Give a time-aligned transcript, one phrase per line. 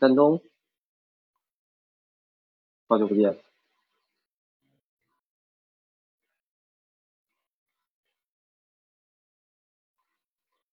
[0.00, 0.40] 丹东，
[2.88, 3.38] 好久不见，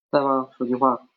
[0.09, 0.50] 在吗？
[0.57, 1.09] 说句话。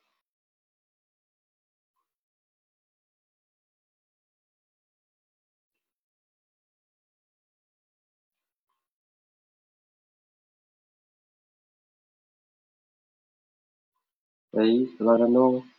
[14.50, 15.75] 喂，十八丹东。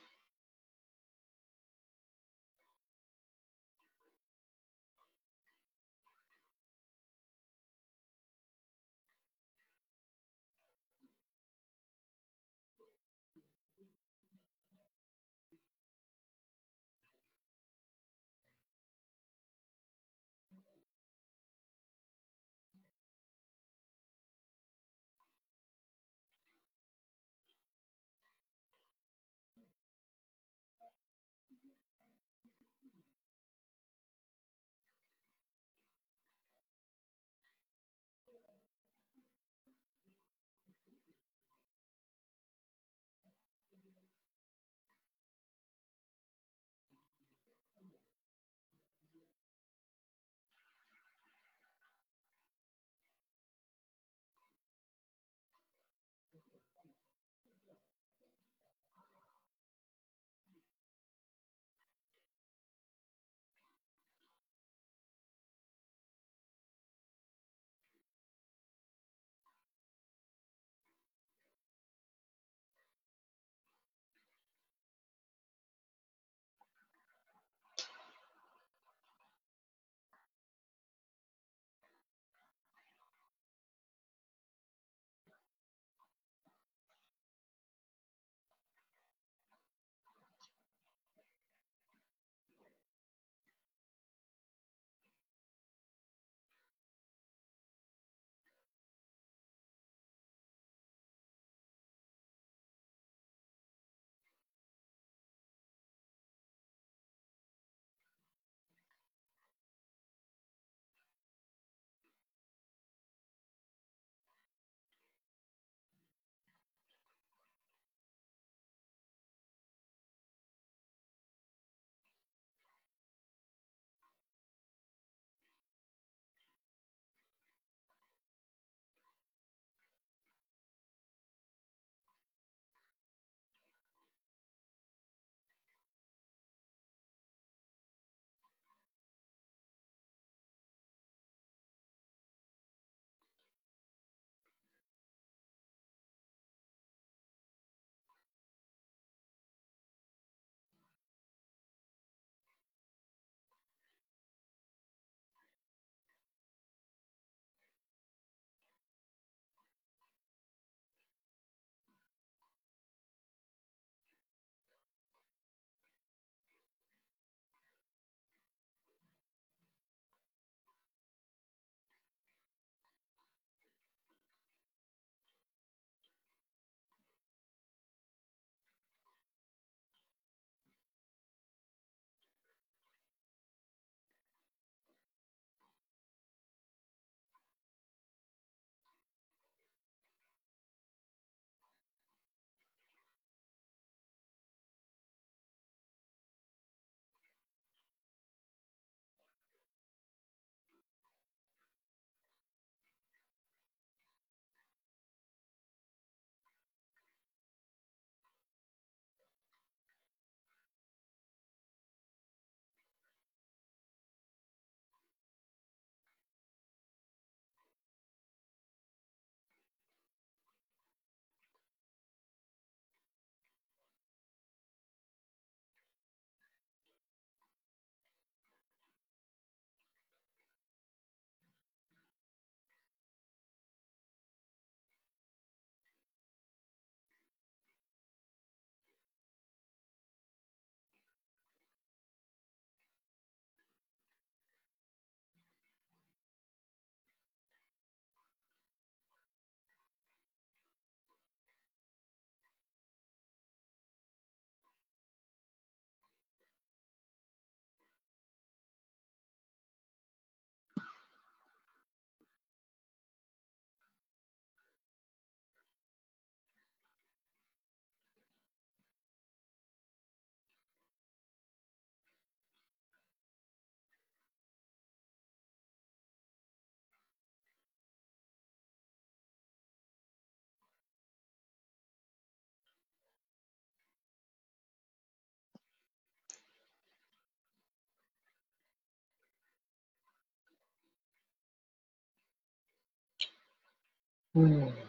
[294.38, 294.87] 嗯。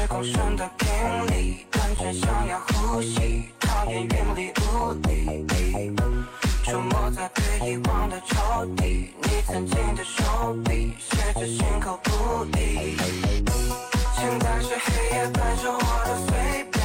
[0.00, 0.88] 是共生的频
[1.26, 5.46] 力，感觉想要呼吸，讨厌云里雾里，
[6.64, 12.96] 出没在被遗忘的抽屉，你曾经的手笔，写着心口不一，
[14.16, 16.79] 现在是黑夜，白着我的碎片。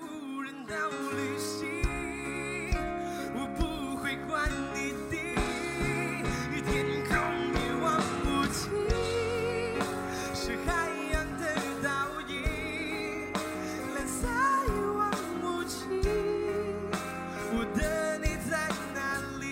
[0.00, 0.52] 无人
[1.12, 1.68] 旅行，
[3.34, 4.16] 我不会
[4.74, 5.16] 你的，
[6.62, 6.68] 天
[7.06, 7.10] 空
[7.54, 7.86] 一望
[8.26, 8.68] 无际，
[10.34, 10.68] 是海
[11.12, 11.42] 洋的
[11.84, 11.88] 倒
[12.28, 12.32] 影，
[13.94, 14.26] 蓝色
[14.66, 14.98] 一望
[15.40, 15.78] 无际，
[17.52, 17.78] 我的
[18.18, 18.52] 你在
[18.92, 18.98] 哪
[19.38, 19.44] 里？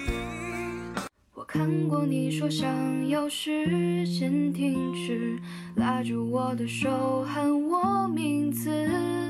[1.32, 5.38] 我看过你说想要时间停止，
[5.76, 9.27] 拉住我的手喊我名字。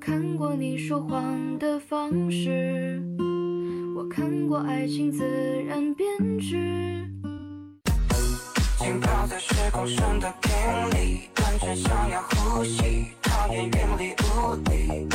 [0.00, 3.02] 看过你说谎的方式，
[3.94, 5.22] 我看过爱情自
[5.68, 6.56] 然变质。
[8.78, 10.50] 浸泡在时光深的瓶
[10.98, 15.06] 里，感觉想要呼吸，讨厌云里雾里。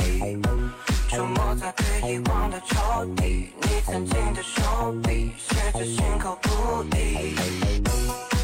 [1.09, 2.75] 出没在被遗忘的抽
[3.15, 7.35] 屉，你曾经的手笔写着心口不一。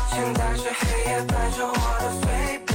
[0.09, 2.70] 现在是黑夜伴着我的碎片。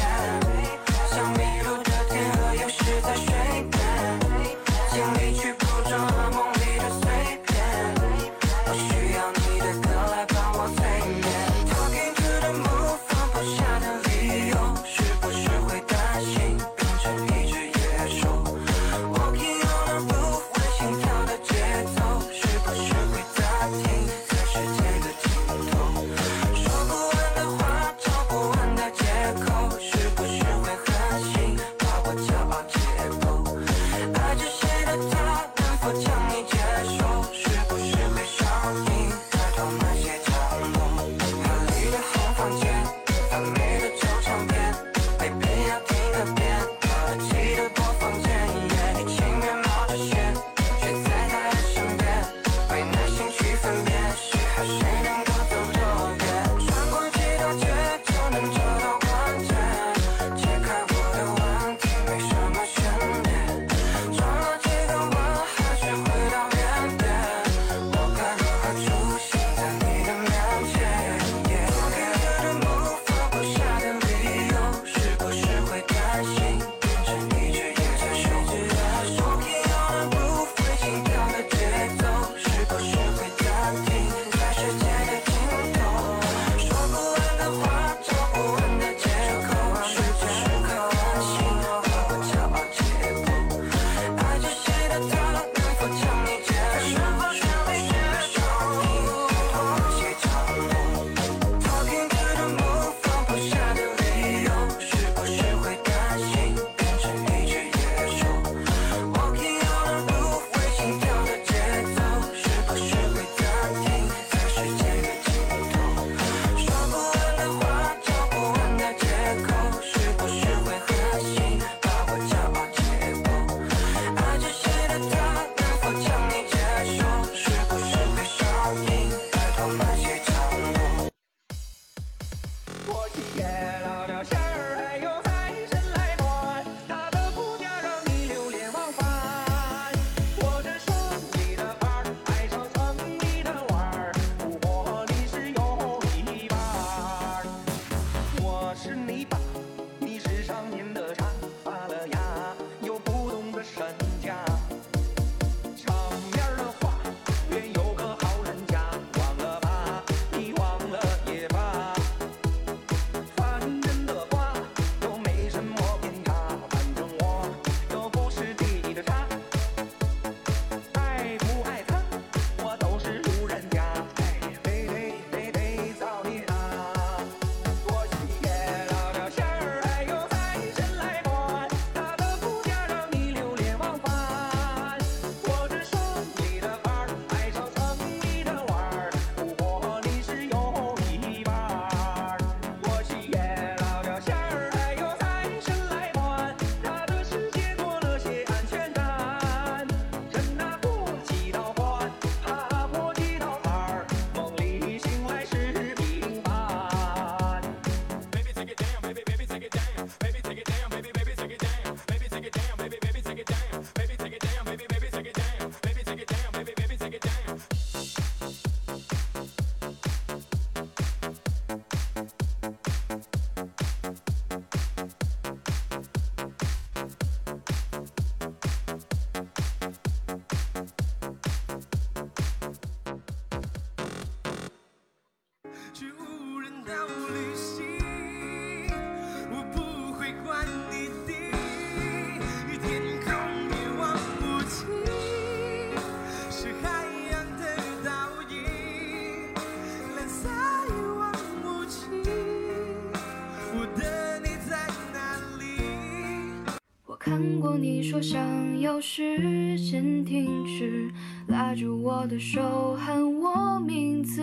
[258.16, 261.10] 就想要时间停止，
[261.48, 264.42] 拉住我的手喊我名字。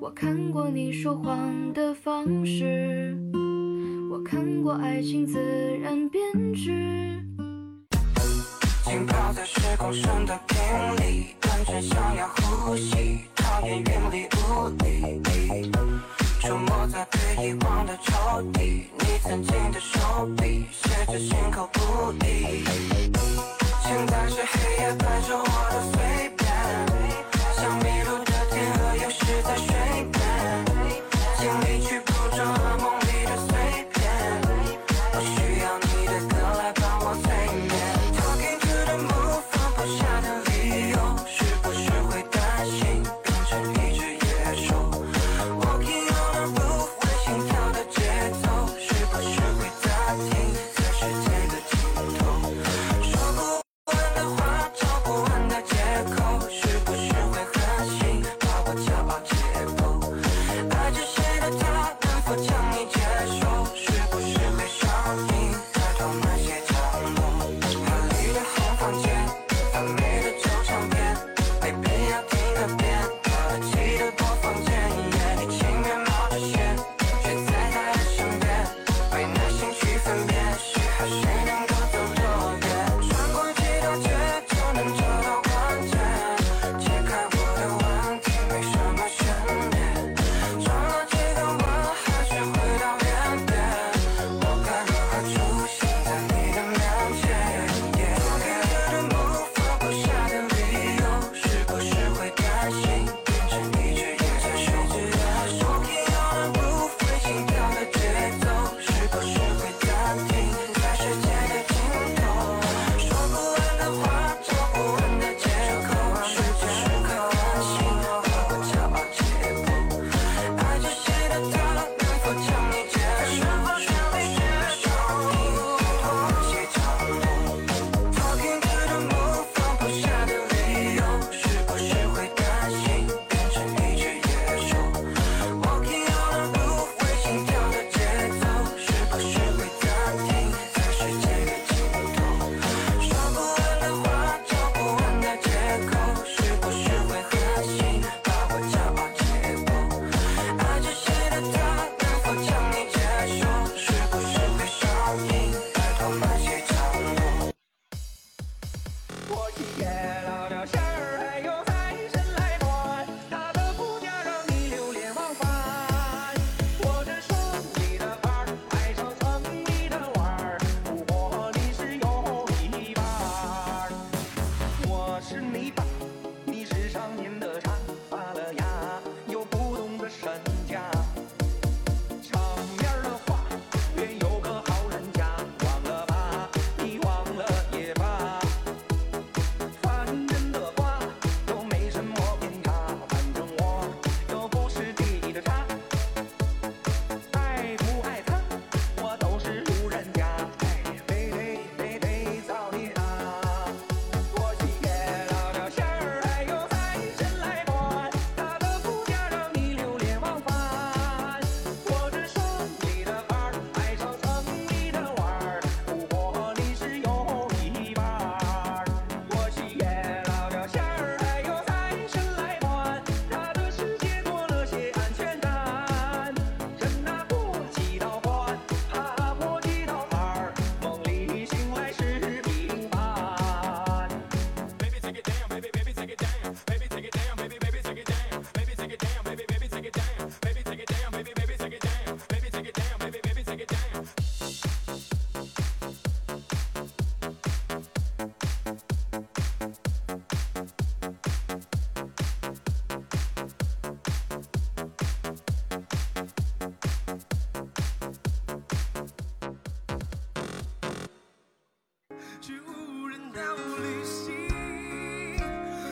[0.00, 3.14] 我看过你说谎的方式，
[4.10, 5.38] 我看过爱情自
[5.82, 6.22] 然变
[6.54, 7.22] 质。
[8.84, 10.56] 浸泡在时光深的瓶
[10.96, 15.20] 里，单纯想要呼吸，讨厌云里雾里。
[16.40, 21.36] 触摸在被遗忘的抽屉，你曾经的手笔，写着心。
[22.18, 22.71] don't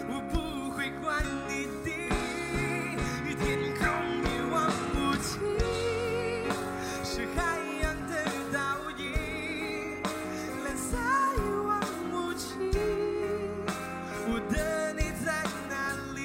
[0.09, 0.91] 我不会
[1.49, 1.51] 你，
[3.35, 3.41] 天
[3.79, 3.81] 空
[4.25, 4.55] 一望
[4.95, 5.31] 无际，
[7.03, 7.39] 是海
[7.81, 8.13] 洋的
[8.53, 8.59] 倒
[8.99, 9.01] 影，
[10.65, 10.99] 蓝色
[11.37, 11.71] 一望
[12.13, 12.45] 无际。
[14.29, 14.55] 我的
[14.93, 15.27] 你在
[15.71, 15.73] 哪
[16.15, 16.21] 里？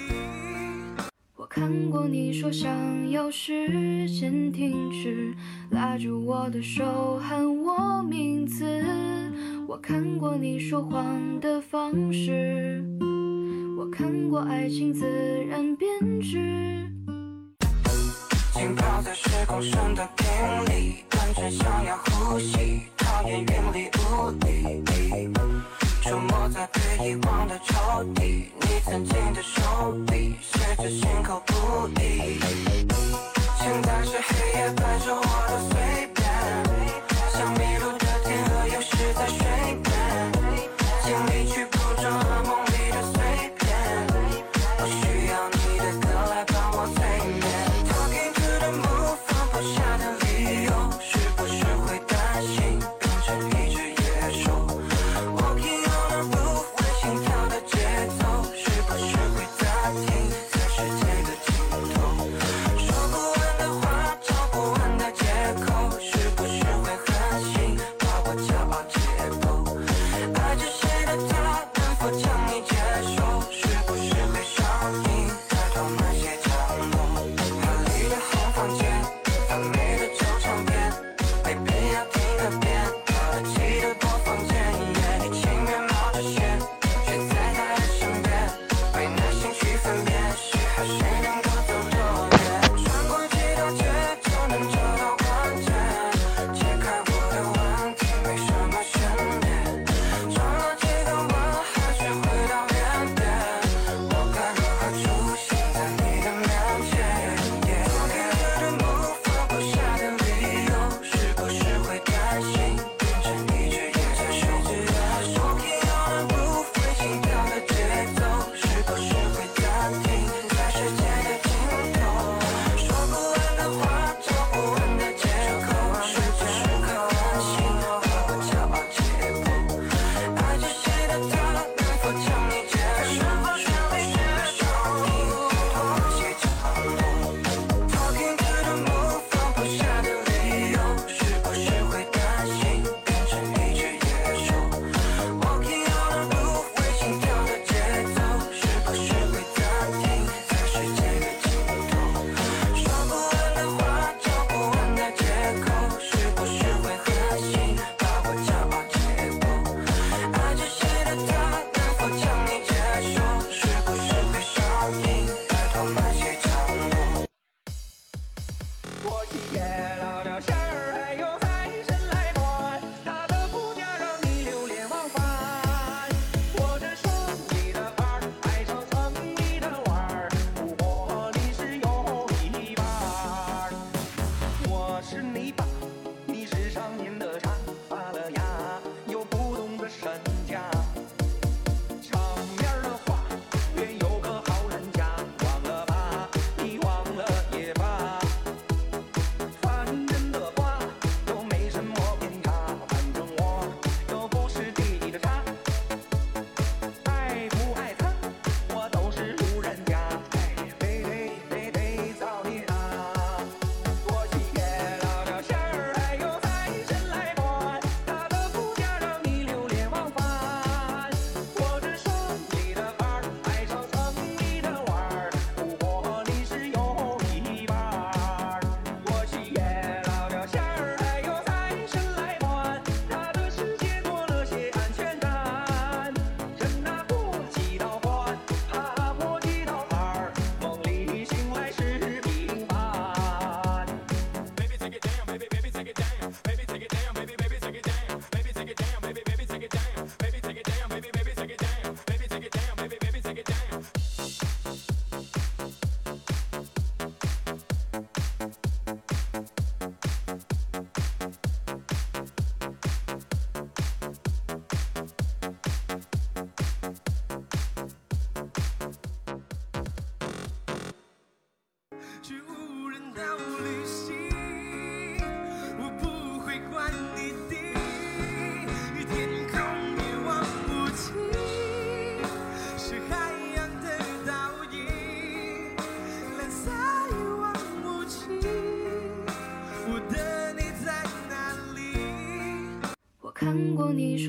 [1.38, 5.34] 我看过你说想要时间停止，
[5.70, 8.66] 拉住我的手喊我名字。
[9.68, 12.84] 我看过你说谎的方式，
[13.78, 15.06] 我看过爱情自
[15.50, 15.90] 然变
[16.22, 16.88] 质。
[18.54, 20.26] 浸泡在时光深的瓶
[20.66, 24.84] 里，感觉想要呼吸，讨厌云里雾里。
[26.02, 27.74] 触摸在被遗忘的抽
[28.14, 29.62] 屉，你曾经的手
[30.08, 32.38] 笔，写着心口不一。
[33.58, 35.74] 现在是黑夜伴着我的碎
[36.14, 36.25] 片。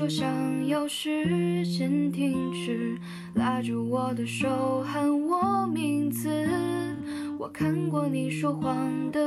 [0.07, 2.97] 我想要时间停止，
[3.33, 6.29] 拉住我的手喊我名字。
[7.37, 9.26] 我看过你说谎的。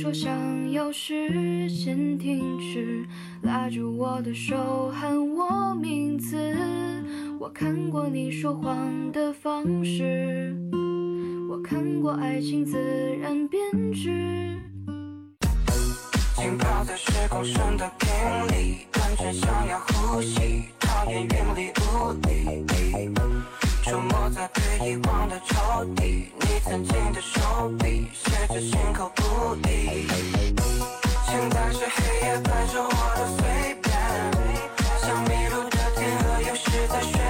[0.00, 3.04] 说想要时间停止，
[3.42, 6.36] 拉住我的手喊我名字。
[7.40, 10.56] 我看过你说谎的方式，
[11.50, 12.78] 我看过爱情自
[13.20, 13.60] 然编
[13.92, 14.56] 织。
[16.36, 18.08] 浸泡在时光深的瓶
[18.56, 20.68] 里，感觉想要呼吸。
[20.98, 22.64] 讨厌云里雾里
[23.84, 25.54] 出没在被遗忘的抽
[25.94, 30.08] 屉你曾经的手笔写着心口不一
[31.24, 33.40] 现在是黑夜白昼我都随
[33.80, 33.86] 便
[34.32, 34.42] 随
[34.74, 37.27] 便像迷路的天鹅游失在水